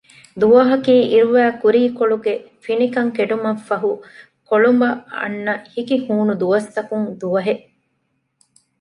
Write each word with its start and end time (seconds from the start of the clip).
ދުވަހަކީ 0.41 0.95
އިރުވައި 1.11 1.53
ކުރީކޮޅުގެ 1.61 2.33
ފިނިކަން 2.63 3.11
ކެނޑުމަށް 3.15 3.61
ފަހު 3.67 3.91
ކޮޅުނބަށް 4.49 5.01
އަންނަ 5.17 5.53
ހިކި 5.73 5.95
ހޫނު 6.05 6.33
ދުވަސްތަކުން 6.41 7.07
ދުވަހެއް 7.21 7.63